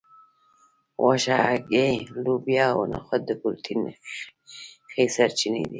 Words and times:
غوښه 1.01 1.35
هګۍ 1.47 1.93
لوبیا 2.23 2.65
او 2.75 2.81
نخود 2.93 3.21
د 3.25 3.31
پروټین 3.41 3.81
ښې 4.91 5.03
سرچینې 5.15 5.61
دي 5.65 5.69